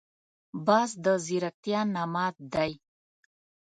باز 0.65 0.89
د 1.03 1.05
ځیرکتیا 1.25 1.81
نماد 1.95 2.35
دی 2.53 2.71